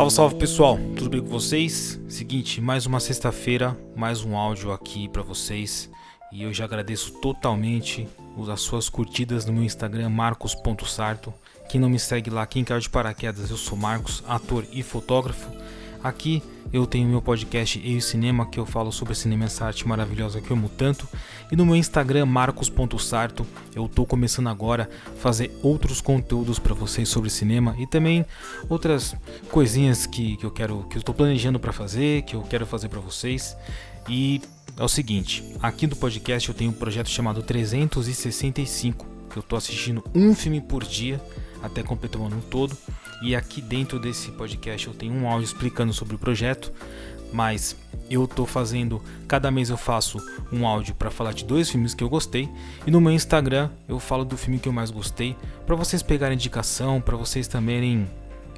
Salve, 0.00 0.14
salve 0.14 0.34
pessoal, 0.36 0.78
tudo 0.96 1.10
bem 1.10 1.20
com 1.20 1.28
vocês? 1.28 2.00
Seguinte, 2.08 2.58
mais 2.58 2.86
uma 2.86 2.98
sexta-feira, 2.98 3.78
mais 3.94 4.24
um 4.24 4.34
áudio 4.34 4.72
aqui 4.72 5.06
para 5.10 5.20
vocês 5.20 5.90
e 6.32 6.42
eu 6.42 6.54
já 6.54 6.64
agradeço 6.64 7.12
totalmente 7.20 8.08
as 8.50 8.62
suas 8.62 8.88
curtidas 8.88 9.44
no 9.44 9.52
meu 9.52 9.62
Instagram, 9.62 10.08
marcos.sarto. 10.08 11.34
Quem 11.68 11.78
não 11.78 11.90
me 11.90 11.98
segue 11.98 12.30
lá, 12.30 12.46
quem 12.46 12.64
caiu 12.64 12.80
de 12.80 12.88
paraquedas, 12.88 13.50
eu 13.50 13.58
sou 13.58 13.76
Marcos, 13.76 14.24
ator 14.26 14.64
e 14.72 14.82
fotógrafo. 14.82 15.50
Aqui 16.02 16.42
eu 16.72 16.86
tenho 16.86 17.08
meu 17.08 17.20
podcast 17.20 17.80
E 17.84 18.00
Cinema, 18.00 18.46
que 18.46 18.58
eu 18.58 18.64
falo 18.64 18.92
sobre 18.92 19.14
cinema, 19.14 19.44
essa 19.44 19.66
arte 19.66 19.86
maravilhosa 19.86 20.40
que 20.40 20.50
eu 20.50 20.56
amo 20.56 20.68
tanto. 20.68 21.06
E 21.50 21.56
no 21.56 21.66
meu 21.66 21.74
Instagram, 21.74 22.26
marcos.sarto, 22.26 23.46
eu 23.74 23.88
tô 23.88 24.06
começando 24.06 24.48
agora 24.48 24.88
a 25.06 25.10
fazer 25.16 25.50
outros 25.62 26.00
conteúdos 26.00 26.58
para 26.58 26.72
vocês 26.72 27.08
sobre 27.08 27.28
cinema 27.28 27.74
e 27.78 27.86
também 27.86 28.24
outras 28.68 29.14
coisinhas 29.50 30.06
que, 30.06 30.36
que 30.36 30.46
eu 30.46 30.50
quero, 30.50 30.86
que 30.88 30.96
eu 30.96 31.00
estou 31.00 31.14
planejando 31.14 31.58
para 31.58 31.72
fazer, 31.72 32.22
que 32.22 32.34
eu 32.34 32.42
quero 32.42 32.64
fazer 32.64 32.88
para 32.88 33.00
vocês. 33.00 33.56
E 34.08 34.40
é 34.78 34.84
o 34.84 34.88
seguinte, 34.88 35.44
aqui 35.60 35.86
do 35.86 35.96
podcast 35.96 36.48
eu 36.48 36.54
tenho 36.54 36.70
um 36.70 36.74
projeto 36.74 37.10
chamado 37.10 37.42
365, 37.42 39.06
que 39.28 39.36
eu 39.36 39.42
tô 39.42 39.56
assistindo 39.56 40.02
um 40.14 40.34
filme 40.34 40.60
por 40.60 40.84
dia 40.84 41.20
até 41.62 41.82
completar 41.82 42.20
o 42.20 42.26
ano 42.26 42.42
todo. 42.50 42.76
E 43.22 43.36
aqui 43.36 43.60
dentro 43.60 43.98
desse 43.98 44.30
podcast 44.32 44.86
eu 44.86 44.94
tenho 44.94 45.12
um 45.12 45.28
áudio 45.28 45.44
explicando 45.44 45.92
sobre 45.92 46.14
o 46.14 46.18
projeto, 46.18 46.72
mas 47.32 47.76
eu 48.10 48.26
tô 48.26 48.44
fazendo, 48.44 49.00
cada 49.28 49.50
mês 49.50 49.70
eu 49.70 49.76
faço 49.76 50.18
um 50.52 50.66
áudio 50.66 50.94
para 50.94 51.10
falar 51.10 51.32
de 51.32 51.44
dois 51.44 51.70
filmes 51.70 51.94
que 51.94 52.02
eu 52.02 52.08
gostei 52.08 52.48
e 52.86 52.90
no 52.90 53.00
meu 53.00 53.12
Instagram 53.12 53.70
eu 53.86 54.00
falo 54.00 54.24
do 54.24 54.36
filme 54.36 54.58
que 54.58 54.68
eu 54.68 54.72
mais 54.72 54.90
gostei, 54.90 55.36
para 55.64 55.76
vocês 55.76 56.02
pegarem 56.02 56.34
indicação, 56.34 57.00
para 57.00 57.16
vocês 57.16 57.46
também 57.46 58.08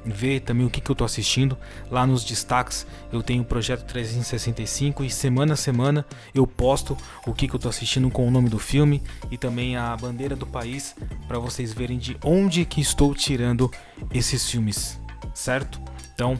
ver 0.05 0.41
também 0.41 0.65
o 0.65 0.69
que, 0.69 0.81
que 0.81 0.89
eu 0.89 0.93
estou 0.93 1.05
assistindo. 1.05 1.57
Lá 1.89 2.05
nos 2.05 2.23
destaques 2.23 2.85
eu 3.11 3.21
tenho 3.21 3.41
o 3.41 3.45
projeto 3.45 3.85
365 3.85 5.03
e 5.03 5.09
semana 5.09 5.53
a 5.53 5.57
semana 5.57 6.05
eu 6.33 6.45
posto 6.45 6.97
o 7.25 7.33
que, 7.33 7.47
que 7.47 7.53
eu 7.53 7.57
estou 7.57 7.69
assistindo 7.69 8.09
com 8.09 8.27
o 8.27 8.31
nome 8.31 8.49
do 8.49 8.59
filme 8.59 9.01
e 9.31 9.37
também 9.37 9.75
a 9.77 9.95
bandeira 9.95 10.35
do 10.35 10.45
país 10.45 10.95
para 11.27 11.39
vocês 11.39 11.73
verem 11.73 11.97
de 11.97 12.17
onde 12.23 12.65
que 12.65 12.81
estou 12.81 13.13
tirando 13.13 13.71
esses 14.13 14.49
filmes, 14.49 14.99
certo? 15.33 15.79
Então 16.13 16.39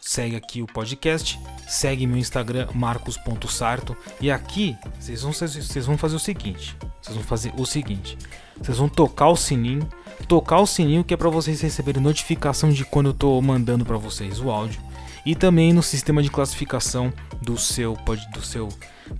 segue 0.00 0.34
aqui 0.34 0.60
o 0.60 0.66
podcast, 0.66 1.38
segue 1.68 2.06
meu 2.06 2.18
Instagram 2.18 2.68
marcos.sarto 2.74 3.96
e 4.20 4.30
aqui 4.30 4.76
vocês 4.98 5.22
vão, 5.22 5.32
vocês 5.32 5.86
vão 5.86 5.96
fazer 5.96 6.16
o 6.16 6.18
seguinte, 6.18 6.76
vocês 7.00 7.16
vão 7.16 7.24
fazer 7.24 7.52
o 7.56 7.64
seguinte, 7.64 8.18
vocês 8.60 8.78
vão 8.78 8.88
tocar 8.88 9.28
o 9.28 9.36
sininho 9.36 9.88
tocar 10.26 10.60
o 10.60 10.66
sininho 10.66 11.04
que 11.04 11.14
é 11.14 11.16
para 11.16 11.28
vocês 11.28 11.60
receberem 11.60 12.02
notificação 12.02 12.70
de 12.70 12.84
quando 12.84 13.06
eu 13.06 13.12
estou 13.12 13.40
mandando 13.42 13.84
para 13.84 13.96
vocês 13.96 14.40
o 14.40 14.50
áudio. 14.50 14.80
E 15.24 15.34
também 15.36 15.72
no 15.72 15.82
sistema 15.82 16.22
de 16.22 16.30
classificação 16.30 17.12
do 17.40 17.56
seu 17.56 17.96
do 18.32 18.42
seu 18.42 18.68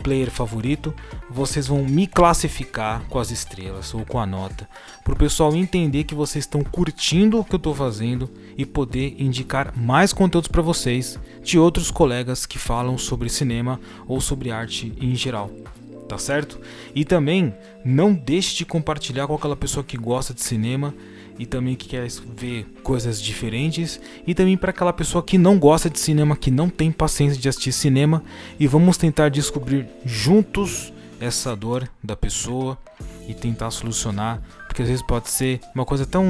player 0.03 0.31
favorito, 0.31 0.95
vocês 1.31 1.67
vão 1.67 1.85
me 1.85 2.07
classificar 2.07 3.03
com 3.09 3.19
as 3.19 3.31
estrelas 3.31 3.93
ou 3.95 4.05
com 4.05 4.19
a 4.19 4.27
nota, 4.27 4.69
para 5.05 5.13
o 5.13 5.17
pessoal 5.17 5.55
entender 5.55 6.05
que 6.05 6.15
vocês 6.15 6.45
estão 6.45 6.63
curtindo 6.65 7.39
o 7.39 7.45
que 7.45 7.55
eu 7.55 7.59
estou 7.59 7.75
fazendo 7.75 8.31
e 8.57 8.65
poder 8.65 9.17
indicar 9.19 9.77
mais 9.77 10.13
conteúdos 10.13 10.49
para 10.49 10.63
vocês 10.63 11.19
de 11.43 11.59
outros 11.59 11.91
colegas 11.91 12.47
que 12.47 12.59
falam 12.59 12.97
sobre 12.97 13.29
cinema 13.29 13.79
ou 14.07 14.21
sobre 14.21 14.51
arte 14.51 14.93
em 15.01 15.15
geral 15.15 15.51
tá 16.13 16.19
certo? 16.19 16.61
E 16.95 17.07
também 17.07 17.55
não 17.83 18.13
deixe 18.13 18.55
de 18.55 18.67
compartilhar 18.67 19.27
com 19.27 19.35
aquela 19.35 19.57
pessoa 19.57 19.83
que 19.83 19.97
gosta 19.97 20.35
de 20.35 20.43
cinema 20.43 20.95
e 21.39 21.47
também 21.47 21.75
que 21.75 21.89
quer 21.89 22.07
ver 22.37 22.67
coisas 22.83 23.19
diferentes 23.19 23.99
e 24.27 24.35
também 24.35 24.59
para 24.59 24.69
aquela 24.69 24.93
pessoa 24.93 25.23
que 25.23 25.39
não 25.39 25.59
gosta 25.59 25.89
de 25.89 25.99
cinema, 25.99 26.37
que 26.37 26.51
não 26.51 26.69
tem 26.69 26.93
paciência 26.93 27.41
de 27.41 27.49
assistir 27.49 27.73
cinema 27.73 28.23
e 28.61 28.67
vamos 28.67 28.99
tentar 28.99 29.31
descobrir 29.31 29.87
juntos 30.05 30.93
essa 31.19 31.57
dor 31.57 31.89
da 32.05 32.15
pessoa 32.15 32.77
e 33.27 33.33
tentar 33.33 33.71
solucionar, 33.71 34.43
porque 34.67 34.83
às 34.83 34.89
vezes 34.89 35.03
pode 35.03 35.31
ser 35.31 35.61
uma 35.75 35.87
coisa 35.87 36.05
tão 36.05 36.27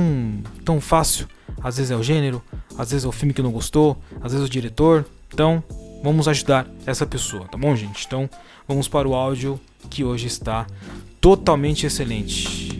tão 0.65 0.81
fácil, 0.81 1.27
às 1.61 1.79
vezes 1.79 1.91
é 1.91 1.97
o 1.97 2.05
gênero, 2.05 2.41
às 2.79 2.93
vezes 2.93 3.05
é 3.05 3.09
o 3.09 3.12
filme 3.12 3.35
que 3.35 3.43
não 3.43 3.51
gostou, 3.51 4.01
às 4.21 4.31
vezes 4.31 4.47
é 4.47 4.47
o 4.47 4.49
diretor. 4.49 5.05
Então, 5.35 5.65
vamos 6.05 6.29
ajudar 6.29 6.69
essa 6.87 7.05
pessoa, 7.06 7.49
tá 7.49 7.56
bom, 7.56 7.75
gente? 7.75 8.05
Então, 8.06 8.31
vamos 8.69 8.87
para 8.87 9.09
o 9.09 9.15
áudio 9.15 9.59
que 9.88 10.04
hoje 10.04 10.26
está 10.26 10.66
totalmente 11.20 11.87
excelente. 11.87 12.72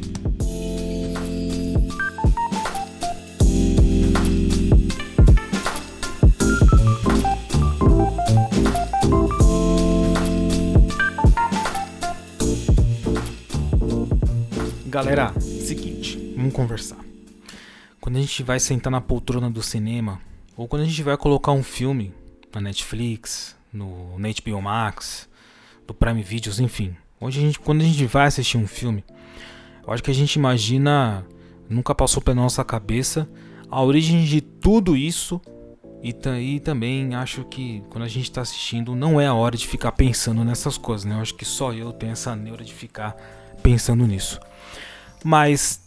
Galera, 14.86 15.32
seguinte, 15.40 16.34
vamos 16.36 16.52
conversar. 16.52 16.98
Quando 18.00 18.19
a 18.19 18.20
gente 18.20 18.42
vai 18.42 18.60
sentar 18.60 18.90
na 18.90 19.00
poltrona 19.00 19.50
do 19.50 19.62
cinema, 19.62 20.20
ou 20.56 20.69
quando 20.69 20.82
a 20.82 20.84
gente 20.84 21.02
vai 21.02 21.16
colocar 21.16 21.52
um 21.52 21.62
filme 21.62 22.12
na 22.54 22.60
Netflix, 22.60 23.56
no, 23.72 24.19
no 24.19 24.28
HBO 24.28 24.60
Max, 24.60 25.28
do 25.87 25.94
Prime 25.94 26.22
Videos, 26.22 26.60
enfim. 26.60 26.97
Hoje 27.20 27.38
a 27.38 27.43
gente, 27.43 27.60
quando 27.60 27.82
a 27.82 27.84
gente 27.84 28.04
vai 28.06 28.26
assistir 28.26 28.56
um 28.56 28.66
filme, 28.66 29.04
eu 29.87 29.93
acho 29.93 30.03
que 30.03 30.10
a 30.10 30.15
gente 30.15 30.34
imagina, 30.34 31.25
nunca 31.69 31.94
passou 31.94 32.22
pela 32.22 32.37
nossa 32.37 32.65
cabeça 32.65 33.28
a 33.70 33.82
origem 33.82 34.25
de 34.25 34.41
tudo 34.41 34.97
isso 34.97 35.41
e, 36.03 36.15
e 36.41 36.60
também 36.60 37.15
acho 37.15 37.44
que 37.44 37.82
quando 37.88 38.04
a 38.04 38.09
gente 38.09 38.25
está 38.25 38.41
assistindo 38.41 38.94
não 38.94 39.20
é 39.20 39.26
a 39.26 39.34
hora 39.34 39.56
de 39.56 39.66
ficar 39.66 39.93
pensando 39.93 40.44
nessas 40.44 40.76
coisas, 40.76 41.04
né? 41.04 41.15
Eu 41.15 41.20
acho 41.20 41.34
que 41.34 41.44
só 41.44 41.72
eu 41.72 41.93
tenho 41.93 42.12
essa 42.12 42.34
neura 42.37 42.64
de 42.64 42.75
ficar 42.75 43.16
pensando 43.62 44.06
nisso. 44.06 44.41
Mas 45.25 45.81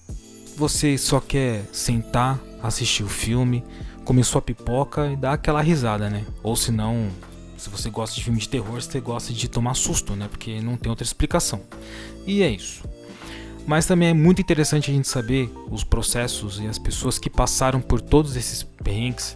você 0.55 0.97
só 0.97 1.19
quer 1.19 1.65
sentar, 1.73 2.39
assistir 2.63 3.03
o 3.03 3.09
filme, 3.09 3.63
comer 4.05 4.23
sua 4.23 4.41
pipoca 4.41 5.07
e 5.07 5.15
dar 5.15 5.33
aquela 5.33 5.61
risada, 5.61 6.09
né? 6.09 6.25
Ou 6.41 6.55
se 6.55 6.71
não, 6.71 7.09
se 7.57 7.69
você 7.69 7.89
gosta 7.89 8.15
de 8.15 8.23
filme 8.23 8.39
de 8.39 8.49
terror, 8.49 8.81
você 8.81 8.99
gosta 8.99 9.33
de 9.33 9.47
tomar 9.47 9.73
susto, 9.73 10.15
né? 10.15 10.27
Porque 10.27 10.61
não 10.61 10.77
tem 10.77 10.89
outra 10.89 11.05
explicação. 11.05 11.61
E 12.25 12.41
é 12.41 12.49
isso. 12.49 12.83
Mas 13.65 13.85
também 13.85 14.09
é 14.09 14.13
muito 14.13 14.41
interessante 14.41 14.91
a 14.91 14.93
gente 14.93 15.07
saber 15.07 15.49
os 15.71 15.83
processos 15.83 16.59
e 16.59 16.67
as 16.67 16.77
pessoas 16.77 17.17
que 17.17 17.29
passaram 17.29 17.81
por 17.81 17.99
todos 17.99 18.35
esses 18.35 18.63
perrengues, 18.63 19.35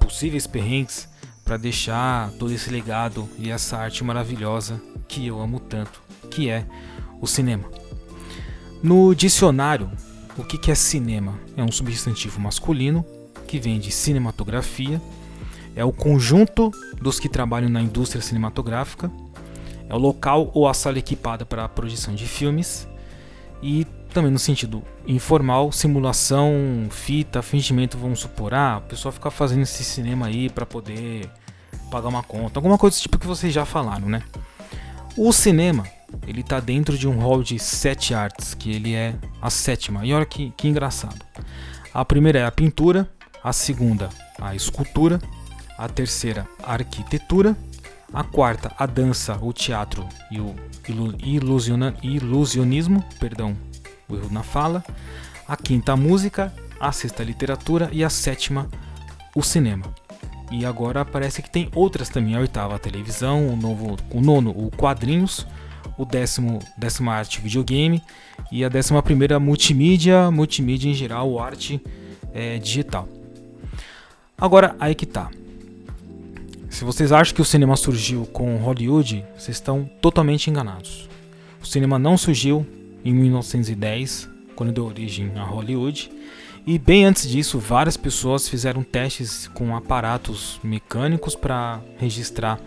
possíveis 0.00 0.46
perrengues, 0.46 1.08
para 1.44 1.56
deixar 1.56 2.30
todo 2.32 2.52
esse 2.52 2.70
legado 2.70 3.28
e 3.38 3.50
essa 3.50 3.76
arte 3.76 4.02
maravilhosa 4.02 4.80
que 5.06 5.26
eu 5.26 5.40
amo 5.40 5.60
tanto, 5.60 6.02
que 6.30 6.48
é 6.48 6.66
o 7.20 7.26
cinema. 7.26 7.70
No 8.82 9.14
dicionário, 9.14 9.90
o 10.36 10.42
que 10.42 10.70
é 10.70 10.74
cinema? 10.74 11.38
É 11.56 11.62
um 11.62 11.70
substantivo 11.70 12.40
masculino 12.40 13.04
que 13.46 13.60
vem 13.60 13.78
de 13.78 13.92
cinematografia 13.92 15.00
é 15.76 15.84
o 15.84 15.92
conjunto 15.92 16.70
dos 17.00 17.18
que 17.18 17.28
trabalham 17.28 17.68
na 17.68 17.82
indústria 17.82 18.22
cinematográfica, 18.22 19.10
é 19.88 19.94
o 19.94 19.98
local 19.98 20.50
ou 20.54 20.68
a 20.68 20.74
sala 20.74 20.98
equipada 20.98 21.44
para 21.44 21.64
a 21.64 21.68
projeção 21.68 22.14
de 22.14 22.26
filmes 22.26 22.88
e 23.62 23.86
também 24.12 24.30
no 24.30 24.38
sentido 24.38 24.82
informal, 25.06 25.72
simulação, 25.72 26.54
fita, 26.90 27.42
fingimento, 27.42 27.98
vamos 27.98 28.20
supor, 28.20 28.54
ah, 28.54 28.78
o 28.78 28.88
pessoal 28.88 29.12
fica 29.12 29.30
fazendo 29.30 29.62
esse 29.62 29.82
cinema 29.82 30.26
aí 30.26 30.48
para 30.48 30.64
poder 30.64 31.28
pagar 31.90 32.08
uma 32.08 32.22
conta, 32.22 32.58
alguma 32.58 32.78
coisa 32.78 32.94
desse 32.94 33.02
tipo 33.02 33.18
que 33.18 33.26
vocês 33.26 33.52
já 33.52 33.64
falaram, 33.64 34.08
né? 34.08 34.22
O 35.16 35.32
cinema, 35.32 35.86
ele 36.26 36.42
tá 36.42 36.58
dentro 36.58 36.98
de 36.98 37.06
um 37.06 37.18
hall 37.18 37.42
de 37.42 37.58
sete 37.58 38.14
artes, 38.14 38.52
que 38.52 38.72
ele 38.72 38.94
é 38.94 39.14
a 39.40 39.48
sétima. 39.48 40.04
E 40.04 40.12
olha 40.12 40.26
que, 40.26 40.52
que 40.56 40.66
engraçado. 40.66 41.24
A 41.92 42.04
primeira 42.04 42.40
é 42.40 42.44
a 42.44 42.50
pintura, 42.50 43.08
a 43.42 43.52
segunda 43.52 44.10
a 44.40 44.54
escultura, 44.54 45.20
a 45.76 45.88
terceira, 45.88 46.46
a 46.62 46.72
arquitetura, 46.72 47.56
a 48.12 48.22
quarta, 48.22 48.72
a 48.78 48.86
dança, 48.86 49.38
o 49.42 49.52
teatro 49.52 50.06
e 50.30 50.40
o 50.40 50.54
ilusiona, 51.24 51.94
ilusionismo, 52.02 53.04
perdão, 53.18 53.56
o 54.08 54.14
erro 54.14 54.30
na 54.30 54.42
fala, 54.42 54.84
a 55.48 55.56
quinta, 55.56 55.92
a 55.92 55.96
música, 55.96 56.52
a 56.78 56.92
sexta, 56.92 57.22
a 57.22 57.26
literatura 57.26 57.88
e 57.92 58.04
a 58.04 58.10
sétima, 58.10 58.68
o 59.34 59.42
cinema. 59.42 59.86
E 60.50 60.64
agora 60.64 61.04
parece 61.04 61.42
que 61.42 61.50
tem 61.50 61.68
outras 61.74 62.08
também, 62.08 62.36
a 62.36 62.40
oitava, 62.40 62.76
a 62.76 62.78
televisão, 62.78 63.48
o, 63.48 63.56
novo, 63.56 63.96
o 64.10 64.20
nono, 64.20 64.50
o 64.50 64.70
quadrinhos, 64.70 65.46
o 65.98 66.04
décimo, 66.04 66.60
décima 66.76 67.14
arte, 67.14 67.40
videogame 67.40 68.02
e 68.52 68.64
a 68.64 68.68
décima 68.68 69.02
primeira, 69.02 69.40
multimídia, 69.40 70.30
multimídia 70.30 70.88
em 70.88 70.94
geral, 70.94 71.38
arte 71.40 71.80
é, 72.32 72.58
digital. 72.58 73.08
Agora, 74.36 74.76
aí 74.78 74.94
que 74.94 75.06
tá. 75.06 75.30
Se 76.74 76.84
vocês 76.84 77.12
acham 77.12 77.36
que 77.36 77.40
o 77.40 77.44
cinema 77.44 77.76
surgiu 77.76 78.26
com 78.26 78.56
Hollywood, 78.56 79.24
vocês 79.38 79.56
estão 79.56 79.88
totalmente 80.00 80.50
enganados. 80.50 81.08
O 81.62 81.66
cinema 81.66 82.00
não 82.00 82.18
surgiu 82.18 82.66
em 83.04 83.14
1910, 83.14 84.28
quando 84.56 84.72
deu 84.72 84.84
origem 84.84 85.30
a 85.36 85.44
Hollywood, 85.44 86.10
E 86.66 86.76
bem 86.76 87.04
antes 87.04 87.28
disso, 87.28 87.60
várias 87.60 87.96
pessoas 87.96 88.48
fizeram 88.48 88.82
testes 88.82 89.46
com 89.54 89.76
aparatos 89.76 90.58
mecânicos 90.64 91.36
para 91.36 91.80
registrar 91.96 92.58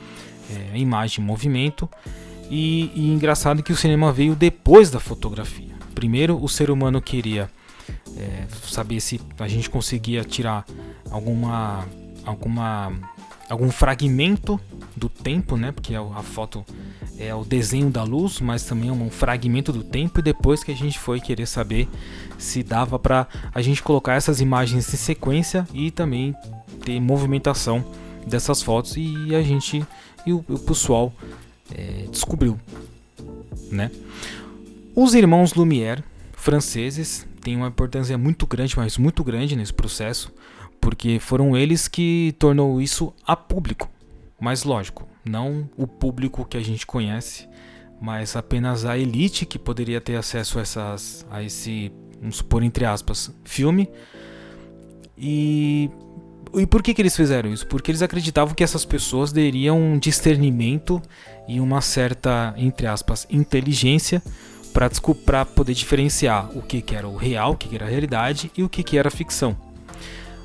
é, 0.49 0.77
imagem 0.77 1.21
em 1.21 1.27
movimento. 1.27 1.89
E, 2.49 2.89
e 2.95 3.11
engraçado 3.11 3.61
que 3.61 3.73
o 3.73 3.75
cinema 3.75 4.13
veio 4.13 4.35
depois 4.35 4.89
da 4.89 5.01
fotografia. 5.01 5.75
Primeiro, 5.93 6.41
o 6.41 6.47
ser 6.47 6.71
humano 6.71 7.01
queria 7.01 7.49
é, 8.15 8.47
saber 8.63 9.01
se 9.01 9.19
a 9.37 9.49
gente 9.49 9.69
conseguia 9.69 10.23
tirar 10.23 10.65
alguma, 11.11 11.85
alguma, 12.23 12.93
algum 13.49 13.71
fragmento 13.71 14.59
do 14.95 15.09
tempo, 15.09 15.57
né? 15.57 15.71
Porque 15.71 15.95
a 15.95 16.23
foto 16.23 16.65
é 17.17 17.33
o 17.33 17.43
desenho 17.43 17.89
da 17.89 18.03
luz, 18.03 18.39
mas 18.39 18.63
também 18.63 18.89
é 18.89 18.91
um 18.91 19.09
fragmento 19.09 19.71
do 19.71 19.83
tempo. 19.83 20.19
E 20.19 20.23
depois 20.23 20.63
que 20.63 20.71
a 20.71 20.75
gente 20.75 20.99
foi 20.99 21.19
querer 21.19 21.45
saber 21.45 21.87
se 22.37 22.63
dava 22.63 22.99
para 22.99 23.27
a 23.53 23.61
gente 23.61 23.81
colocar 23.81 24.13
essas 24.13 24.41
imagens 24.41 24.93
em 24.93 24.97
sequência 24.97 25.67
e 25.73 25.91
também 25.91 26.35
ter 26.83 26.99
movimentação 26.99 27.83
dessas 28.25 28.61
fotos 28.61 28.95
e 28.97 29.33
a 29.33 29.41
gente 29.41 29.85
e 30.25 30.33
o, 30.33 30.43
o 30.49 30.59
pessoal 30.59 31.13
é, 31.73 32.05
descobriu, 32.11 32.59
né? 33.71 33.89
Os 34.93 35.13
irmãos 35.13 35.53
Lumière, 35.53 36.03
franceses, 36.33 37.25
têm 37.41 37.55
uma 37.55 37.67
importância 37.67 38.17
muito 38.17 38.45
grande, 38.45 38.75
mas 38.75 38.97
muito 38.97 39.23
grande 39.23 39.55
nesse 39.55 39.73
processo, 39.73 40.31
porque 40.79 41.19
foram 41.19 41.55
eles 41.55 41.87
que 41.87 42.35
tornou 42.39 42.81
isso 42.81 43.13
a 43.25 43.35
público. 43.35 43.89
Mas 44.39 44.63
lógico, 44.63 45.07
não 45.25 45.69
o 45.75 45.87
público 45.87 46.45
que 46.45 46.57
a 46.57 46.63
gente 46.63 46.85
conhece, 46.85 47.47
mas 47.99 48.35
apenas 48.35 48.85
a 48.85 48.97
elite 48.97 49.45
que 49.45 49.57
poderia 49.57 49.99
ter 49.99 50.15
acesso 50.15 50.59
a, 50.59 50.61
essas, 50.61 51.25
a 51.29 51.43
esse, 51.43 51.91
vamos 52.19 52.37
supor 52.37 52.63
entre 52.63 52.85
aspas, 52.85 53.33
filme. 53.43 53.89
E, 55.17 55.89
e 56.53 56.67
por 56.67 56.83
que, 56.83 56.93
que 56.93 57.01
eles 57.01 57.15
fizeram 57.15 57.51
isso? 57.51 57.65
Porque 57.67 57.89
eles 57.89 58.03
acreditavam 58.03 58.53
que 58.53 58.63
essas 58.63 58.85
pessoas 58.85 59.31
teriam 59.31 59.79
um 59.79 59.97
discernimento 59.97 61.01
e 61.47 61.59
uma 61.59 61.81
certa, 61.81 62.53
entre 62.57 62.85
aspas, 62.85 63.25
inteligência 63.29 64.21
para 65.25 65.43
poder 65.43 65.73
diferenciar 65.73 66.55
o 66.55 66.61
que, 66.61 66.83
que 66.83 66.95
era 66.95 67.07
o 67.07 67.15
real, 67.15 67.53
o 67.53 67.57
que, 67.57 67.67
que 67.67 67.75
era 67.75 67.85
a 67.85 67.89
realidade 67.89 68.51
e 68.55 68.61
o 68.61 68.69
que, 68.69 68.83
que 68.83 68.95
era 68.95 69.09
ficção. 69.09 69.66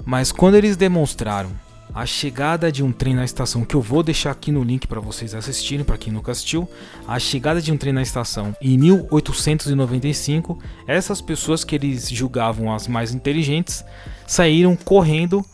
Mas 0.04 0.32
quando 0.32 0.56
eles 0.56 0.76
demonstraram 0.76 1.50
a 1.94 2.06
chegada 2.06 2.72
de 2.72 2.82
um 2.82 2.90
trem 2.90 3.14
na 3.14 3.24
estação, 3.24 3.64
que 3.64 3.74
eu 3.74 3.80
vou 3.80 4.02
deixar 4.02 4.30
aqui 4.30 4.50
no 4.50 4.62
link 4.62 4.86
para 4.86 5.00
vocês 5.00 5.34
assistirem, 5.34 5.84
para 5.84 5.98
quem 5.98 6.12
nunca 6.12 6.32
assistiu, 6.32 6.68
a 7.06 7.18
chegada 7.18 7.60
de 7.60 7.70
um 7.70 7.76
trem 7.76 7.92
na 7.92 8.02
estação 8.02 8.56
em 8.60 8.78
1895, 8.78 10.58
essas 10.86 11.20
pessoas 11.20 11.64
que 11.64 11.74
eles 11.74 12.08
julgavam 12.08 12.72
as 12.72 12.88
mais 12.88 13.12
inteligentes 13.12 13.84
saíram 14.26 14.74
correndo, 14.74 15.44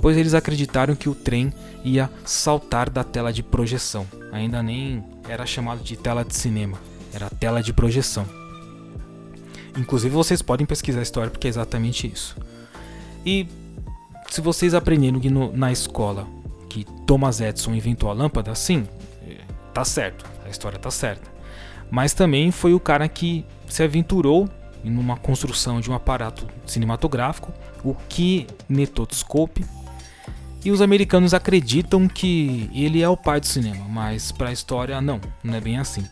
pois 0.00 0.16
eles 0.16 0.34
acreditaram 0.34 0.94
que 0.94 1.08
o 1.08 1.14
trem 1.14 1.52
ia 1.84 2.08
saltar 2.24 2.88
da 2.88 3.02
tela 3.02 3.32
de 3.32 3.42
projeção. 3.42 4.06
Ainda 4.30 4.62
nem 4.62 5.02
era 5.28 5.44
chamado 5.46 5.82
de 5.82 5.96
tela 5.96 6.24
de 6.24 6.36
cinema, 6.36 6.78
era 7.12 7.28
tela 7.28 7.60
de 7.60 7.72
projeção. 7.72 8.24
Inclusive 9.76 10.14
vocês 10.14 10.42
podem 10.42 10.66
pesquisar 10.66 11.00
a 11.00 11.02
história 11.02 11.30
porque 11.30 11.48
é 11.48 11.50
exatamente 11.50 12.06
isso. 12.06 12.36
E 13.26 13.46
se 14.30 14.40
vocês 14.40 14.74
aprenderam 14.74 15.18
que 15.20 15.30
no, 15.30 15.52
na 15.56 15.72
escola 15.72 16.26
que 16.68 16.84
Thomas 17.06 17.40
Edison 17.40 17.74
inventou 17.74 18.10
a 18.10 18.12
lâmpada, 18.12 18.54
sim, 18.54 18.86
é, 19.26 19.38
tá 19.72 19.84
certo, 19.84 20.24
a 20.44 20.48
história 20.48 20.78
tá 20.78 20.90
certa. 20.90 21.30
Mas 21.90 22.12
também 22.12 22.50
foi 22.50 22.74
o 22.74 22.80
cara 22.80 23.08
que 23.08 23.44
se 23.66 23.82
aventurou 23.82 24.48
em 24.84 24.96
uma 24.96 25.16
construção 25.16 25.80
de 25.80 25.90
um 25.90 25.94
aparato 25.94 26.46
cinematográfico, 26.66 27.52
o 27.82 27.94
kinetoscope. 28.08 29.64
E 30.64 30.70
os 30.70 30.82
americanos 30.82 31.32
acreditam 31.34 32.08
que 32.08 32.68
ele 32.74 33.00
é 33.00 33.08
o 33.08 33.16
pai 33.16 33.40
do 33.40 33.46
cinema, 33.46 33.86
mas 33.88 34.32
para 34.32 34.50
a 34.50 34.52
história 34.52 35.00
não, 35.00 35.20
não 35.42 35.54
é 35.54 35.60
bem 35.60 35.78
assim. 35.78 36.04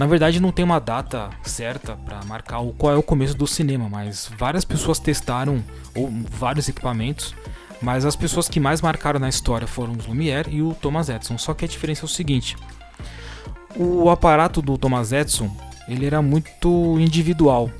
Na 0.00 0.06
verdade, 0.06 0.40
não 0.40 0.50
tem 0.50 0.64
uma 0.64 0.78
data 0.78 1.28
certa 1.42 1.94
para 1.94 2.24
marcar 2.24 2.60
o, 2.60 2.72
qual 2.72 2.94
é 2.94 2.96
o 2.96 3.02
começo 3.02 3.36
do 3.36 3.46
cinema, 3.46 3.86
mas 3.86 4.30
várias 4.34 4.64
pessoas 4.64 4.98
testaram 4.98 5.62
ou, 5.94 6.10
vários 6.30 6.70
equipamentos, 6.70 7.34
mas 7.82 8.06
as 8.06 8.16
pessoas 8.16 8.48
que 8.48 8.58
mais 8.58 8.80
marcaram 8.80 9.20
na 9.20 9.28
história 9.28 9.66
foram 9.66 9.92
os 9.92 10.06
Lumière 10.06 10.48
e 10.50 10.62
o 10.62 10.72
Thomas 10.72 11.10
Edison. 11.10 11.36
Só 11.36 11.52
que 11.52 11.66
a 11.66 11.68
diferença 11.68 12.00
é 12.00 12.06
o 12.06 12.08
seguinte: 12.08 12.56
o 13.76 14.08
aparato 14.08 14.62
do 14.62 14.78
Thomas 14.78 15.12
Edison 15.12 15.54
ele 15.86 16.06
era 16.06 16.22
muito 16.22 16.98
individual 16.98 17.70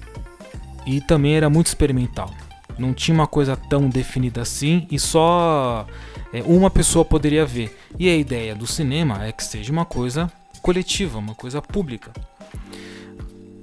e 0.84 1.00
também 1.00 1.36
era 1.36 1.48
muito 1.48 1.68
experimental. 1.68 2.30
Não 2.78 2.92
tinha 2.92 3.14
uma 3.14 3.26
coisa 3.26 3.56
tão 3.56 3.88
definida 3.88 4.42
assim 4.42 4.86
e 4.90 4.98
só 4.98 5.86
é, 6.34 6.42
uma 6.42 6.68
pessoa 6.68 7.02
poderia 7.02 7.46
ver. 7.46 7.74
E 7.98 8.10
a 8.10 8.14
ideia 8.14 8.54
do 8.54 8.66
cinema 8.66 9.24
é 9.24 9.32
que 9.32 9.42
seja 9.42 9.72
uma 9.72 9.86
coisa 9.86 10.30
coletiva, 10.60 11.18
uma 11.18 11.34
coisa 11.34 11.60
pública. 11.60 12.12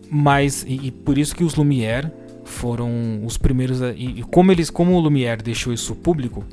Mas 0.09 0.63
e, 0.63 0.87
e 0.87 0.91
por 0.91 1.17
isso 1.17 1.35
que 1.35 1.43
os 1.43 1.55
Lumière 1.55 2.11
foram 2.45 3.25
os 3.25 3.37
primeiros 3.37 3.81
a, 3.81 3.91
e, 3.91 4.19
e 4.19 4.23
como 4.23 4.51
eles 4.51 4.69
como 4.69 4.93
o 4.93 4.99
Lumière 4.99 5.41
deixou 5.41 5.73
isso 5.73 5.95
público, 5.95 6.45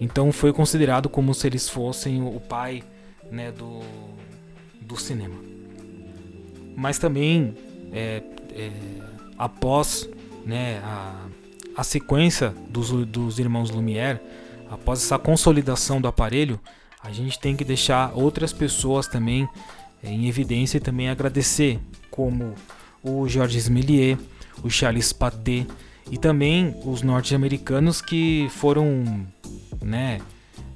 então 0.00 0.32
foi 0.32 0.52
considerado 0.52 1.08
como 1.08 1.34
se 1.34 1.46
eles 1.46 1.68
fossem 1.68 2.22
o 2.22 2.40
pai, 2.40 2.82
né, 3.30 3.52
do 3.52 3.80
do 4.80 4.96
cinema. 4.96 5.36
Mas 6.76 6.98
também 6.98 7.54
é, 7.92 8.22
é, 8.52 8.70
após 9.38 10.08
né, 10.44 10.80
a, 10.82 11.26
a 11.76 11.84
sequência 11.84 12.54
dos, 12.68 12.90
dos 13.06 13.38
irmãos 13.38 13.70
Lumière, 13.70 14.20
após 14.70 15.02
essa 15.02 15.18
consolidação 15.18 16.00
do 16.00 16.08
aparelho, 16.08 16.58
a 17.02 17.12
gente 17.12 17.38
tem 17.38 17.56
que 17.56 17.64
deixar 17.64 18.12
outras 18.14 18.52
pessoas 18.52 19.06
também 19.06 19.48
em 20.02 20.28
evidência 20.28 20.78
e 20.78 20.80
também 20.80 21.08
agradecer, 21.08 21.78
como 22.10 22.54
o 23.02 23.28
Georges 23.28 23.68
Méliès, 23.68 24.18
o 24.62 24.70
Charles 24.70 25.12
Paté 25.12 25.66
e 26.10 26.18
também 26.18 26.74
os 26.84 27.02
norte-americanos 27.02 28.00
que 28.00 28.48
foram, 28.50 29.26
né, 29.82 30.20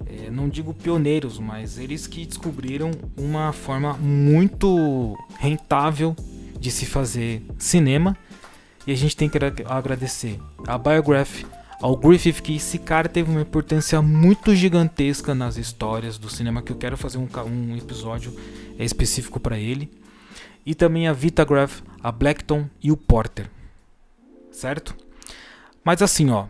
é, 0.07 0.31
não 0.31 0.49
digo 0.49 0.73
pioneiros, 0.73 1.39
mas 1.39 1.79
eles 1.79 2.07
que 2.07 2.25
descobriram 2.25 2.91
uma 3.17 3.53
forma 3.53 3.95
muito 3.95 5.17
rentável 5.39 6.15
de 6.59 6.71
se 6.71 6.87
fazer 6.87 7.43
cinema. 7.59 8.17
E 8.87 8.93
a 8.93 8.97
gente 8.97 9.17
tem 9.17 9.29
que 9.31 9.39
agradecer 9.67 10.39
a 10.67 10.77
Biograph, 10.77 11.45
ao 11.81 11.97
Griffith, 11.97 12.41
que 12.43 12.57
esse 12.57 12.79
cara 12.79 13.09
teve 13.09 13.31
uma 13.31 13.41
importância 13.41 14.01
muito 14.01 14.55
gigantesca 14.55 15.35
nas 15.35 15.57
histórias 15.57 16.19
do 16.19 16.31
cinema, 16.31 16.63
que 16.63 16.71
eu 16.71 16.77
quero 16.77 16.97
fazer 16.97 17.19
um, 17.19 17.29
um 17.47 17.77
episódio 17.77 18.35
específico 18.83 19.39
para 19.39 19.59
ele. 19.59 19.91
E 20.67 20.75
também 20.75 21.07
a 21.07 21.13
Vitagraph, 21.13 21.83
a 22.03 22.11
Blackton 22.11 22.69
e 22.83 22.91
o 22.91 22.97
Porter. 22.97 23.51
Certo? 24.51 24.97
Mas 25.85 26.01
assim, 26.01 26.31
ó. 26.31 26.47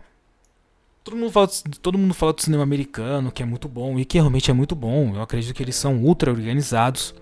Todo 1.03 1.17
mundo, 1.17 1.31
fala, 1.31 1.47
todo 1.81 1.97
mundo 1.97 2.13
fala 2.15 2.33
do 2.33 2.41
cinema 2.41 2.63
americano, 2.63 3.31
que 3.31 3.43
é 3.43 3.45
muito 3.45 3.67
bom, 3.67 3.99
e 3.99 4.05
que 4.05 4.17
realmente 4.17 4.49
é 4.49 4.53
muito 4.53 4.73
bom. 4.73 5.13
Eu 5.15 5.21
acredito 5.21 5.53
que 5.53 5.61
eles 5.61 5.75
são 5.75 5.97
ultra 5.97 6.31
organizados. 6.31 7.13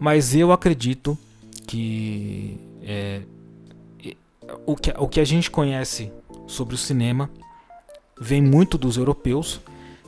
Mas 0.00 0.34
eu 0.34 0.50
acredito 0.50 1.18
que 1.66 2.58
é, 2.82 3.22
o 4.66 4.76
que, 4.76 4.90
o 4.96 5.08
que 5.08 5.20
a 5.20 5.24
gente 5.24 5.50
conhece 5.50 6.10
sobre 6.46 6.74
o 6.74 6.78
cinema 6.78 7.30
vem 8.20 8.42
muito 8.42 8.78
dos 8.78 8.96
europeus, 8.96 9.60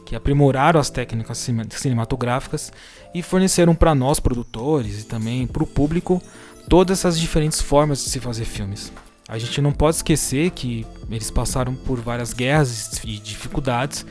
que 0.05 0.15
aprimoraram 0.15 0.79
as 0.79 0.91
técnicas 0.91 1.39
cinematográficas 1.71 2.73
e 3.15 3.23
forneceram 3.23 3.75
para 3.75 3.95
nós, 3.95 4.21
produtores, 4.21 5.03
e 5.03 5.07
também 5.07 5.47
para 5.47 5.63
o 5.63 5.67
público, 5.67 6.23
todas 6.69 6.99
essas 6.99 7.19
diferentes 7.19 7.61
formas 7.61 8.03
de 8.03 8.11
se 8.11 8.21
fazer 8.21 8.45
filmes. 8.45 8.93
A 9.29 9.39
gente 9.39 9.61
não 9.61 9.73
pode 9.73 9.97
esquecer 9.97 10.51
que 10.51 10.87
eles 11.11 11.31
passaram 11.31 11.75
por 11.75 11.99
várias 12.01 12.33
guerras 12.33 13.01
e 13.05 13.19
dificuldades 13.19 14.05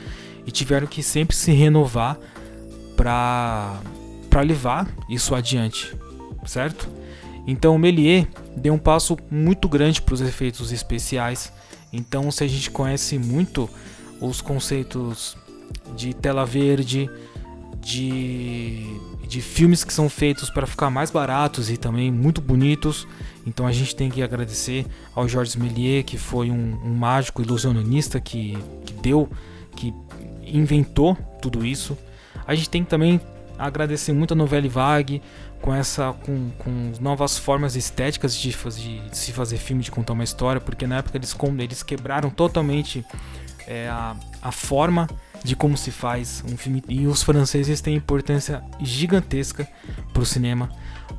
e 0.46 0.52
tiveram 0.52 0.88
que 0.88 1.04
sempre 1.04 1.36
se 1.36 1.52
renovar 1.52 2.18
para 2.96 3.80
levar 4.44 4.90
isso 5.08 5.36
adiante, 5.36 5.96
certo? 6.46 6.90
Então 7.46 7.76
o 7.76 7.80
Méliès 7.80 8.26
deu 8.56 8.74
um 8.74 8.80
passo 8.80 9.18
muito 9.30 9.70
grande 9.70 10.02
para 10.02 10.14
os 10.16 10.22
efeitos 10.22 10.72
especiais. 10.72 11.52
Então, 11.92 12.32
se 12.32 12.44
a 12.44 12.48
gente 12.48 12.72
conhece 12.72 13.20
muito 13.20 13.70
os 14.20 14.42
conceitos 14.42 15.38
de 15.96 16.14
tela 16.14 16.46
verde, 16.46 17.10
de, 17.80 19.00
de 19.28 19.42
filmes 19.42 19.84
que 19.84 19.94
são 19.94 20.10
feitos 20.10 20.50
para 20.50 20.66
ficar 20.66 20.90
mais 20.90 21.12
baratos 21.12 21.70
e 21.70 21.78
também 21.78 22.12
muito 22.12 22.42
bonitos, 22.42 23.08
então 23.46 23.68
a 23.68 23.72
gente 23.72 23.96
tem 23.96 24.10
que 24.10 24.24
agradecer 24.24 24.86
ao 25.14 25.28
Georges 25.28 25.56
Méliès, 25.56 26.06
que 26.06 26.18
foi 26.18 26.50
um, 26.50 26.80
um 26.84 26.94
mágico 26.94 27.42
ilusionista 27.42 28.20
que, 28.20 28.58
que 28.86 28.94
deu, 28.94 29.30
que 29.76 29.94
inventou 30.46 31.16
tudo 31.42 31.66
isso. 31.66 31.98
A 32.48 32.56
gente 32.56 32.70
tem 32.70 32.84
que 32.84 32.90
também 32.90 33.20
agradecer 33.58 34.14
muito 34.14 34.34
a 34.34 34.36
Novelle 34.36 34.70
Vague, 34.70 35.22
com 35.62 35.74
essa 35.74 36.12
com, 36.26 36.50
com 36.58 36.92
novas 37.00 37.38
formas 37.38 37.78
estéticas 37.78 38.36
de, 38.36 38.52
fazer, 38.52 39.02
de 39.10 39.18
se 39.18 39.32
fazer 39.32 39.58
filme, 39.58 39.82
de 39.82 39.92
contar 39.92 40.12
uma 40.12 40.24
história, 40.24 40.60
porque 40.60 40.86
na 40.86 40.98
época 40.98 41.18
eles, 41.18 41.36
eles 41.60 41.82
quebraram 41.84 42.30
totalmente 42.30 43.06
é, 43.66 43.88
a, 43.88 44.16
a 44.42 44.52
forma 44.52 45.08
de 45.44 45.56
como 45.56 45.78
se 45.78 45.92
faz 45.92 46.44
um 46.48 46.56
filme. 46.58 46.84
E 46.88 47.06
os 47.06 47.22
franceses 47.22 47.82
têm 47.82 47.96
importância 47.96 48.64
gigantesca 48.80 49.68
para 50.14 50.24
o 50.24 50.26
cinema. 50.26 50.70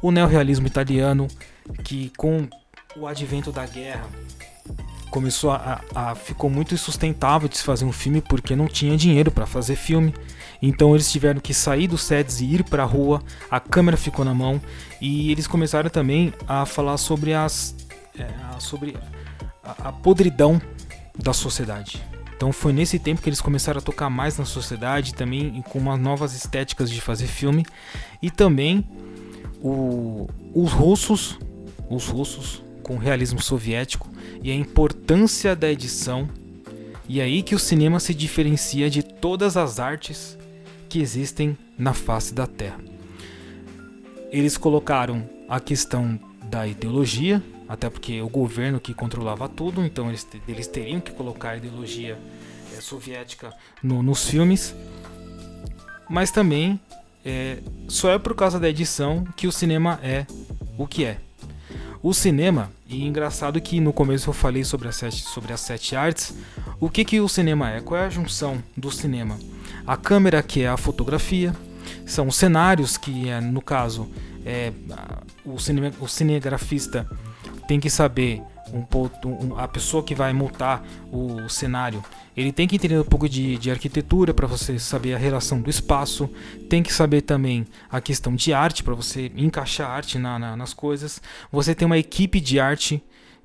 O 0.00 0.10
neorrealismo 0.10 0.66
italiano, 0.66 1.28
que 1.82 2.10
com 2.16 2.48
o 2.96 3.06
advento 3.06 3.52
da 3.52 3.66
guerra 3.66 4.06
começou 5.10 5.52
a, 5.52 5.80
a, 5.94 6.14
ficou 6.16 6.50
muito 6.50 6.74
insustentável 6.74 7.48
de 7.48 7.56
se 7.56 7.62
fazer 7.62 7.84
um 7.84 7.92
filme 7.92 8.20
porque 8.20 8.56
não 8.56 8.66
tinha 8.66 8.96
dinheiro 8.96 9.30
para 9.30 9.46
fazer 9.46 9.76
filme. 9.76 10.12
Então 10.60 10.94
eles 10.94 11.10
tiveram 11.10 11.40
que 11.40 11.54
sair 11.54 11.86
dos 11.86 12.02
sets 12.02 12.40
e 12.40 12.46
ir 12.46 12.64
para 12.64 12.82
a 12.82 12.86
rua. 12.86 13.22
A 13.50 13.60
câmera 13.60 13.96
ficou 13.96 14.24
na 14.24 14.34
mão 14.34 14.60
e 15.00 15.30
eles 15.30 15.46
começaram 15.46 15.88
também 15.88 16.32
a 16.48 16.66
falar 16.66 16.96
sobre 16.96 17.32
as 17.32 17.76
é, 18.18 18.26
sobre 18.58 18.96
a, 19.62 19.88
a 19.88 19.92
podridão 19.92 20.60
da 21.16 21.32
sociedade. 21.32 22.02
Então 22.36 22.52
foi 22.52 22.72
nesse 22.72 22.98
tempo 22.98 23.22
que 23.22 23.28
eles 23.28 23.40
começaram 23.40 23.78
a 23.78 23.82
tocar 23.82 24.10
mais 24.10 24.36
na 24.36 24.44
sociedade, 24.44 25.14
também 25.14 25.62
com 25.62 25.78
umas 25.78 25.98
novas 25.98 26.34
estéticas 26.34 26.90
de 26.90 27.00
fazer 27.00 27.26
filme 27.26 27.64
e 28.20 28.30
também 28.30 28.86
o, 29.62 30.28
os 30.52 30.72
russos, 30.72 31.38
os 31.88 32.06
russos 32.06 32.62
com 32.82 32.96
o 32.96 32.98
realismo 32.98 33.40
soviético 33.40 34.10
e 34.42 34.50
a 34.50 34.54
importância 34.54 35.56
da 35.56 35.70
edição. 35.70 36.28
E 37.08 37.20
aí 37.20 37.42
que 37.42 37.54
o 37.54 37.58
cinema 37.58 38.00
se 38.00 38.14
diferencia 38.14 38.90
de 38.90 39.02
todas 39.02 39.56
as 39.56 39.78
artes 39.78 40.38
que 40.88 41.00
existem 41.00 41.56
na 41.78 41.92
face 41.92 42.34
da 42.34 42.46
Terra. 42.46 42.78
Eles 44.30 44.56
colocaram 44.56 45.28
a 45.48 45.60
questão 45.60 46.18
da 46.50 46.66
ideologia, 46.66 47.42
até 47.68 47.88
porque 47.88 48.20
o 48.20 48.28
governo 48.28 48.80
que 48.80 48.92
controlava 48.92 49.48
tudo, 49.48 49.84
então 49.84 50.08
eles, 50.08 50.26
eles 50.46 50.66
teriam 50.66 51.00
que 51.00 51.12
colocar 51.12 51.50
a 51.50 51.56
ideologia 51.56 52.18
é, 52.76 52.80
soviética 52.80 53.52
no, 53.82 54.02
nos 54.02 54.28
filmes, 54.28 54.74
mas 56.08 56.30
também 56.30 56.78
é, 57.24 57.58
só 57.88 58.10
é 58.10 58.18
por 58.18 58.34
causa 58.34 58.60
da 58.60 58.68
edição 58.68 59.24
que 59.36 59.46
o 59.46 59.52
cinema 59.52 59.98
é 60.02 60.26
o 60.76 60.86
que 60.86 61.04
é. 61.04 61.18
O 62.02 62.12
cinema, 62.12 62.70
e 62.86 63.02
engraçado 63.02 63.58
que 63.62 63.80
no 63.80 63.90
começo 63.90 64.28
eu 64.28 64.34
falei 64.34 64.62
sobre 64.62 64.88
as 64.88 64.96
sete, 64.96 65.22
sobre 65.22 65.54
as 65.54 65.60
sete 65.60 65.96
artes, 65.96 66.36
o 66.78 66.90
que, 66.90 67.02
que 67.02 67.18
o 67.18 67.28
cinema 67.28 67.70
é? 67.70 67.80
Qual 67.80 67.98
é 67.98 68.04
a 68.04 68.10
junção 68.10 68.62
do 68.76 68.90
cinema? 68.90 69.38
A 69.86 69.96
câmera, 69.96 70.42
que 70.42 70.60
é 70.60 70.68
a 70.68 70.76
fotografia, 70.76 71.54
são 72.04 72.28
os 72.28 72.36
cenários, 72.36 72.98
que 72.98 73.30
é, 73.30 73.40
no 73.40 73.62
caso, 73.62 74.06
é, 74.44 74.70
o, 75.46 75.58
cine, 75.58 75.92
o 75.98 76.06
cinegrafista 76.06 77.08
tem 77.66 77.80
que 77.80 77.90
saber 77.90 78.42
um, 78.72 78.84
um, 79.28 79.58
a 79.58 79.68
pessoa 79.68 80.02
que 80.02 80.14
vai 80.14 80.32
montar 80.32 80.84
o 81.12 81.48
cenário, 81.48 82.02
ele 82.36 82.52
tem 82.52 82.66
que 82.66 82.76
entender 82.76 82.98
um 82.98 83.04
pouco 83.04 83.28
de, 83.28 83.56
de 83.58 83.70
arquitetura 83.70 84.34
para 84.34 84.46
você 84.46 84.78
saber 84.78 85.14
a 85.14 85.18
relação 85.18 85.60
do 85.60 85.70
espaço, 85.70 86.28
tem 86.68 86.82
que 86.82 86.92
saber 86.92 87.22
também 87.22 87.66
a 87.90 88.00
questão 88.00 88.34
de 88.34 88.52
arte 88.52 88.82
para 88.82 88.94
você 88.94 89.30
encaixar 89.36 89.90
arte 89.90 90.18
na, 90.18 90.38
na, 90.38 90.56
nas 90.56 90.74
coisas. 90.74 91.20
Você 91.52 91.74
tem 91.74 91.86
uma 91.86 91.98
equipe 91.98 92.40
de 92.40 92.58
arte 92.58 93.02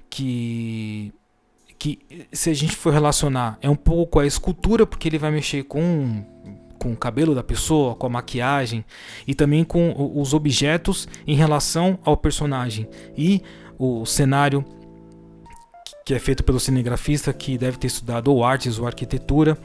que 0.10 1.14
que 1.78 1.98
se 2.34 2.50
a 2.50 2.54
gente 2.54 2.76
for 2.76 2.92
relacionar 2.92 3.58
é 3.62 3.70
um 3.70 3.76
pouco 3.76 4.20
a 4.20 4.26
escultura 4.26 4.86
porque 4.86 5.08
ele 5.08 5.18
vai 5.18 5.32
mexer 5.32 5.64
com 5.64 6.26
com 6.78 6.94
o 6.94 6.96
cabelo 6.96 7.36
da 7.36 7.44
pessoa, 7.44 7.96
com 7.96 8.08
a 8.08 8.10
maquiagem 8.10 8.84
e 9.28 9.36
também 9.36 9.64
com 9.64 10.14
os 10.16 10.34
objetos 10.34 11.08
em 11.28 11.36
relação 11.36 12.00
ao 12.04 12.18
personagem 12.18 12.88
e 13.18 13.42
o 13.80 14.06
cenário 14.06 14.64
que 16.10 16.14
é 16.16 16.18
feito 16.18 16.44
pelo 16.44 16.60
cinegrafista 16.60 17.32
que 17.32 17.56
deve 17.56 17.78
ter 17.78 17.86
estudado 17.86 18.34
ou 18.34 18.44
artes 18.44 18.80
ou 18.80 18.88
arquitetura. 18.88 19.56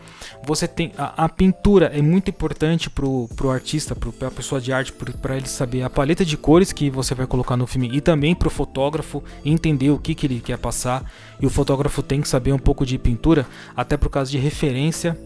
Você 0.46 0.68
tem 0.68 0.92
a, 0.98 1.24
a 1.24 1.26
pintura 1.26 1.86
é 1.86 2.02
muito 2.02 2.28
importante 2.28 2.90
para 2.90 3.06
o 3.06 3.50
artista, 3.50 3.96
para 3.96 4.28
a 4.28 4.30
pessoa 4.30 4.60
de 4.60 4.70
arte, 4.70 4.92
para 4.92 5.38
ele 5.38 5.48
saber 5.48 5.82
a 5.82 5.88
paleta 5.88 6.22
de 6.22 6.36
cores 6.36 6.70
que 6.70 6.90
você 6.90 7.14
vai 7.14 7.26
colocar 7.26 7.56
no 7.56 7.66
filme 7.66 7.88
e 7.90 7.98
também 7.98 8.34
para 8.34 8.48
o 8.48 8.50
fotógrafo 8.50 9.24
entender 9.42 9.88
o 9.88 9.98
que, 9.98 10.14
que 10.14 10.26
ele 10.26 10.38
quer 10.38 10.58
passar. 10.58 11.10
E 11.40 11.46
o 11.46 11.50
fotógrafo 11.50 12.02
tem 12.02 12.20
que 12.20 12.28
saber 12.28 12.52
um 12.52 12.58
pouco 12.58 12.84
de 12.84 12.98
pintura, 12.98 13.46
até 13.74 13.96
por 13.96 14.10
causa 14.10 14.30
de 14.30 14.36
referência 14.36 15.18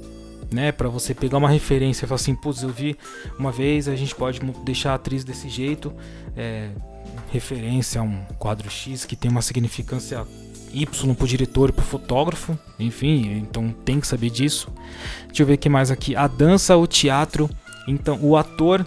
né, 0.53 0.73
para 0.73 0.89
você 0.89 1.15
pegar 1.15 1.39
uma 1.39 1.51
referência 1.51 2.05
e 2.05 2.09
falar 2.09 2.17
assim, 2.17 2.35
putz, 2.35 2.63
eu 2.63 2.69
vi 2.69 2.97
uma 3.39 3.51
vez, 3.51 3.89
a 3.89 3.97
gente 3.97 4.15
pode 4.15 4.41
deixar 4.65 4.93
a 4.93 4.95
atriz 4.95 5.25
desse 5.25 5.49
jeito, 5.49 5.93
é, 6.37 6.71
referência 7.31 8.01
a 8.01 8.05
um 8.05 8.25
quadro 8.39 8.71
X 8.71 9.05
que 9.05 9.17
tem 9.17 9.31
uma 9.31 9.43
significância 9.43 10.27
Y 10.73 11.15
pro 11.15 11.27
diretor 11.27 11.71
e 11.71 11.73
pro 11.73 11.85
fotógrafo, 11.85 12.59
enfim, 12.79 13.39
então 13.39 13.75
tem 13.85 14.01
que 14.01 14.07
saber 14.07 14.31
disso. 14.31 14.69
Deixa 15.27 15.43
eu 15.43 15.47
ver 15.47 15.55
o 15.55 15.59
que 15.59 15.69
mais 15.69 15.91
aqui. 15.91 16.15
A 16.15 16.27
dança, 16.27 16.77
o 16.77 16.87
teatro, 16.87 17.49
então 17.87 18.19
o 18.23 18.37
ator 18.37 18.87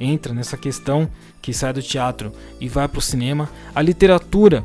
entra 0.00 0.34
nessa 0.34 0.56
questão 0.56 1.08
que 1.40 1.52
sai 1.52 1.72
do 1.72 1.82
teatro 1.82 2.32
e 2.60 2.68
vai 2.68 2.88
pro 2.88 3.00
cinema. 3.00 3.48
A 3.74 3.82
literatura, 3.82 4.64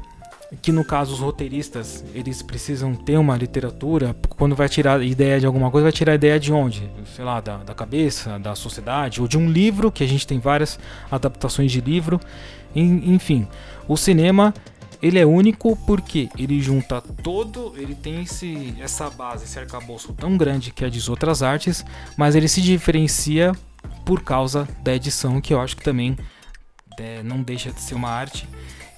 que 0.62 0.72
no 0.72 0.84
caso 0.84 1.14
os 1.14 1.20
roteiristas, 1.20 2.04
eles 2.14 2.42
precisam 2.42 2.96
ter 2.96 3.18
uma 3.18 3.36
literatura, 3.36 4.16
quando 4.30 4.56
vai 4.56 4.70
tirar 4.70 5.02
ideia 5.04 5.40
de 5.40 5.46
alguma 5.46 5.70
coisa, 5.70 5.84
vai 5.84 5.92
tirar 5.92 6.16
ideia 6.16 6.40
de 6.40 6.54
onde? 6.54 6.90
Sei 7.16 7.26
lá, 7.26 7.42
da, 7.42 7.58
da 7.58 7.74
cabeça, 7.74 8.40
da 8.40 8.56
sociedade, 8.56 9.22
ou 9.22 9.28
de 9.28 9.38
um 9.38 9.50
livro, 9.50 9.92
que 9.92 10.04
a 10.04 10.08
gente 10.08 10.26
tem 10.26 10.40
várias 10.40 10.80
adaptações 11.12 11.72
de 11.72 11.82
livro. 11.82 12.20
Enfim, 12.74 13.48
o 13.88 13.98
cinema 13.98 14.54
ele 15.02 15.20
é 15.20 15.26
único 15.26 15.76
porque 15.86 16.30
ele 16.38 16.60
junta 16.60 17.02
todo, 17.02 17.74
ele 17.78 17.94
tem 17.94 18.22
esse, 18.22 18.74
essa 18.80 19.10
base, 19.10 19.46
esse 19.46 19.60
arcabouço 19.60 20.14
tão 20.14 20.38
grande 20.38 20.72
que 20.72 20.84
é 20.84 20.90
de 20.90 21.10
outras 21.10 21.44
artes, 21.44 21.86
mas 22.16 22.36
ele 22.36 22.48
se 22.48 22.62
diferencia 22.62 23.52
por 24.06 24.24
causa 24.24 24.68
da 24.82 24.96
edição, 24.96 25.40
que 25.40 25.54
eu 25.54 25.62
acho 25.62 25.76
que 25.76 25.84
também 25.84 26.18
é, 26.98 27.22
não 27.22 27.42
deixa 27.42 27.72
de 27.72 27.82
ser 27.82 27.96
uma 27.96 28.10
arte. 28.10 28.48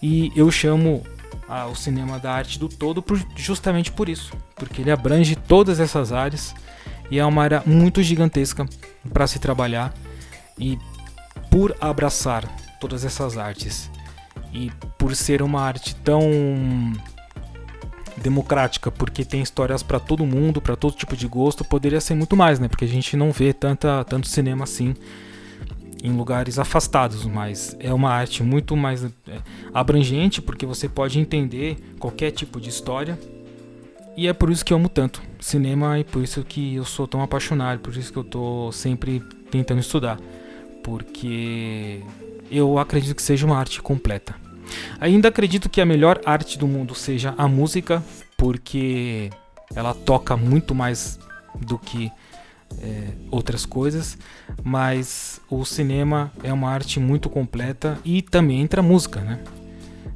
E 0.01 0.31
eu 0.35 0.49
chamo 0.49 1.03
ah, 1.47 1.67
o 1.67 1.75
cinema 1.75 2.19
da 2.19 2.31
arte 2.31 2.59
do 2.59 2.69
todo 2.69 3.01
por, 3.01 3.19
justamente 3.35 3.91
por 3.91 4.07
isso, 4.07 4.33
porque 4.55 4.81
ele 4.81 4.91
abrange 4.91 5.35
todas 5.35 5.79
essas 5.79 6.11
áreas 6.11 6.53
e 7.09 7.19
é 7.19 7.25
uma 7.25 7.43
área 7.43 7.63
muito 7.65 8.03
gigantesca 8.03 8.65
para 9.11 9.25
se 9.27 9.39
trabalhar 9.39 9.93
e 10.57 10.77
por 11.49 11.75
abraçar 11.81 12.45
todas 12.79 13.03
essas 13.03 13.37
artes 13.37 13.89
e 14.53 14.71
por 14.97 15.15
ser 15.15 15.41
uma 15.41 15.61
arte 15.61 15.95
tão 15.95 16.21
democrática, 18.17 18.91
porque 18.91 19.23
tem 19.23 19.41
histórias 19.41 19.81
para 19.81 19.99
todo 19.99 20.25
mundo, 20.25 20.61
para 20.61 20.75
todo 20.75 20.95
tipo 20.95 21.15
de 21.15 21.27
gosto, 21.27 21.63
poderia 21.63 22.01
ser 22.01 22.15
muito 22.15 22.35
mais, 22.35 22.59
né? 22.59 22.67
Porque 22.67 22.85
a 22.85 22.87
gente 22.87 23.15
não 23.15 23.31
vê 23.31 23.53
tanta, 23.53 24.03
tanto 24.03 24.27
cinema 24.27 24.65
assim 24.65 24.93
em 26.03 26.11
lugares 26.11 26.57
afastados, 26.57 27.25
mas 27.25 27.75
é 27.79 27.93
uma 27.93 28.11
arte 28.11 28.41
muito 28.41 28.75
mais 28.75 29.03
é, 29.03 29.09
abrangente, 29.73 30.41
porque 30.41 30.65
você 30.65 30.87
pode 30.87 31.19
entender 31.19 31.77
qualquer 31.99 32.31
tipo 32.31 32.59
de 32.59 32.69
história. 32.69 33.19
E 34.15 34.27
é 34.27 34.33
por 34.33 34.49
isso 34.49 34.65
que 34.65 34.73
eu 34.73 34.77
amo 34.77 34.89
tanto 34.89 35.21
cinema 35.39 35.99
e 35.99 36.03
por 36.03 36.23
isso 36.23 36.43
que 36.43 36.75
eu 36.75 36.85
sou 36.85 37.07
tão 37.07 37.21
apaixonado, 37.21 37.79
por 37.79 37.95
isso 37.95 38.11
que 38.11 38.19
eu 38.19 38.23
tô 38.23 38.71
sempre 38.71 39.21
tentando 39.49 39.79
estudar, 39.79 40.19
porque 40.83 42.01
eu 42.51 42.77
acredito 42.77 43.15
que 43.15 43.21
seja 43.21 43.45
uma 43.45 43.57
arte 43.57 43.81
completa. 43.81 44.35
Ainda 44.99 45.29
acredito 45.29 45.69
que 45.69 45.81
a 45.81 45.85
melhor 45.85 46.19
arte 46.25 46.57
do 46.57 46.67
mundo 46.67 46.93
seja 46.93 47.33
a 47.37 47.47
música, 47.47 48.03
porque 48.37 49.29
ela 49.75 49.93
toca 49.93 50.35
muito 50.35 50.75
mais 50.75 51.19
do 51.59 51.77
que 51.77 52.11
é, 52.81 53.09
outras 53.31 53.65
coisas, 53.65 54.17
mas 54.63 55.41
o 55.49 55.65
cinema 55.65 56.31
é 56.43 56.53
uma 56.53 56.69
arte 56.69 56.99
muito 56.99 57.29
completa 57.29 57.97
e 58.03 58.21
também 58.21 58.61
entra 58.61 58.81
música, 58.81 59.21
né? 59.21 59.39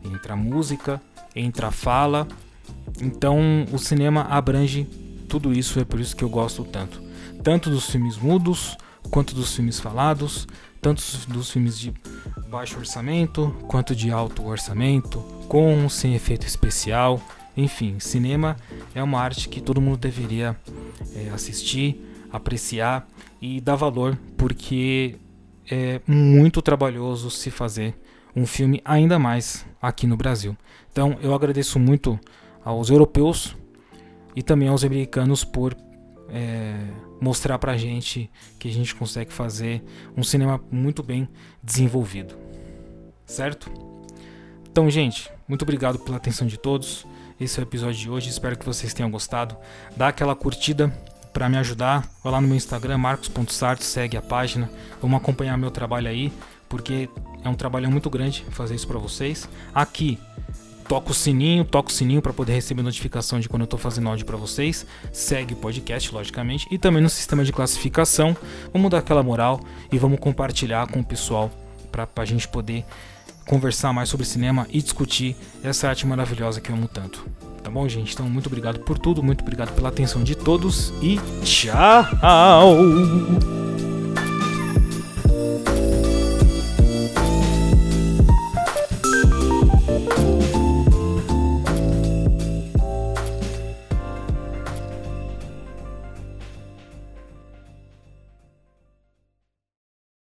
Entra 0.03 0.35
música, 0.35 1.01
entra 1.35 1.71
fala, 1.71 2.27
então 3.01 3.65
o 3.71 3.77
cinema 3.77 4.23
abrange 4.29 4.87
tudo 5.27 5.53
isso, 5.53 5.79
é 5.79 5.85
por 5.85 5.99
isso 5.99 6.15
que 6.15 6.23
eu 6.23 6.29
gosto 6.29 6.63
tanto. 6.63 7.01
Tanto 7.43 7.69
dos 7.69 7.89
filmes 7.89 8.17
mudos, 8.17 8.77
quanto 9.09 9.35
dos 9.35 9.53
filmes 9.55 9.79
falados, 9.79 10.47
tanto 10.81 11.01
dos 11.27 11.51
filmes 11.51 11.79
de 11.79 11.93
baixo 12.49 12.77
orçamento 12.77 13.55
quanto 13.67 13.95
de 13.95 14.11
alto 14.11 14.45
orçamento, 14.45 15.19
com 15.47 15.89
sem 15.89 16.13
efeito 16.13 16.45
especial. 16.45 17.21
Enfim, 17.55 17.99
cinema 17.99 18.57
é 18.93 19.01
uma 19.01 19.19
arte 19.19 19.49
que 19.49 19.61
todo 19.61 19.81
mundo 19.81 19.97
deveria 19.97 20.55
é, 21.15 21.29
assistir, 21.29 21.99
apreciar 22.33 23.07
e 23.39 23.61
dar 23.61 23.75
valor, 23.75 24.17
porque 24.35 25.15
é 25.69 26.01
muito 26.07 26.61
trabalhoso 26.61 27.29
se 27.29 27.51
fazer 27.51 27.95
um 28.35 28.47
filme, 28.47 28.81
ainda 28.83 29.19
mais 29.19 29.63
aqui 29.79 30.07
no 30.07 30.17
Brasil. 30.17 30.57
Então 30.91 31.17
eu 31.21 31.33
agradeço 31.35 31.79
muito 31.79 32.19
aos 32.65 32.89
europeus 32.89 33.55
e 34.35 34.41
também 34.41 34.67
aos 34.67 34.83
americanos 34.83 35.43
por 35.43 35.77
é, 36.29 36.75
mostrar 37.21 37.59
pra 37.59 37.77
gente 37.77 38.31
que 38.57 38.67
a 38.67 38.71
gente 38.71 38.95
consegue 38.95 39.31
fazer 39.31 39.83
um 40.17 40.23
cinema 40.23 40.59
muito 40.71 41.03
bem 41.03 41.29
desenvolvido. 41.61 42.35
certo? 43.25 43.71
Então, 44.69 44.89
gente, 44.89 45.29
muito 45.47 45.61
obrigado 45.61 45.99
pela 45.99 46.17
atenção 46.17 46.47
de 46.47 46.57
todos. 46.57 47.05
Esse 47.39 47.59
é 47.59 47.63
o 47.63 47.65
episódio 47.65 47.99
de 47.99 48.09
hoje. 48.09 48.29
Espero 48.29 48.57
que 48.57 48.65
vocês 48.65 48.91
tenham 48.91 49.11
gostado. 49.11 49.55
Dá 49.95 50.07
aquela 50.07 50.35
curtida 50.35 50.91
para 51.33 51.49
me 51.49 51.57
ajudar. 51.57 52.07
Vai 52.23 52.31
lá 52.31 52.39
no 52.39 52.47
meu 52.47 52.55
Instagram, 52.55 52.97
marcos.sarto, 52.99 53.83
segue 53.83 54.15
a 54.15 54.21
página. 54.21 54.69
Vamos 55.01 55.17
acompanhar 55.17 55.57
meu 55.57 55.71
trabalho 55.71 56.07
aí, 56.07 56.31
porque 56.69 57.09
é 57.43 57.49
um 57.49 57.55
trabalho 57.55 57.89
muito 57.89 58.09
grande 58.09 58.45
fazer 58.51 58.75
isso 58.75 58.87
para 58.87 58.99
vocês. 58.99 59.49
Aqui 59.73 60.19
toca 60.87 61.11
o 61.11 61.13
sininho, 61.13 61.65
toca 61.65 61.89
o 61.89 61.91
sininho 61.91 62.21
para 62.21 62.31
poder 62.31 62.53
receber 62.53 62.83
notificação 62.83 63.39
de 63.39 63.49
quando 63.49 63.61
eu 63.61 63.65
estou 63.65 63.79
fazendo 63.79 64.09
áudio 64.09 64.25
para 64.25 64.37
vocês. 64.37 64.85
Segue 65.11 65.53
o 65.53 65.57
podcast, 65.57 66.13
logicamente, 66.13 66.67
e 66.69 66.77
também 66.77 67.01
no 67.01 67.09
sistema 67.09 67.43
de 67.43 67.51
classificação. 67.51 68.37
Vamos 68.71 68.91
dar 68.91 68.99
aquela 68.99 69.23
moral 69.23 69.59
e 69.91 69.97
vamos 69.97 70.19
compartilhar 70.19 70.87
com 70.87 70.99
o 70.99 71.03
pessoal 71.03 71.51
para 71.91 72.07
a 72.15 72.25
gente 72.25 72.47
poder 72.47 72.85
conversar 73.45 73.91
mais 73.91 74.09
sobre 74.09 74.25
cinema 74.25 74.67
e 74.69 74.81
discutir 74.81 75.35
essa 75.63 75.89
arte 75.89 76.07
maravilhosa 76.07 76.61
que 76.61 76.69
eu 76.69 76.75
amo 76.75 76.87
tanto. 76.87 77.25
Tá 77.63 77.71
bom, 77.71 77.87
gente? 77.87 78.13
Então, 78.13 78.29
muito 78.29 78.47
obrigado 78.47 78.79
por 78.79 78.99
tudo, 78.99 79.23
muito 79.23 79.41
obrigado 79.41 79.73
pela 79.73 79.89
atenção 79.89 80.21
de 80.21 80.35
todos 80.35 80.93
e 81.01 81.17
tchau! 81.43 82.75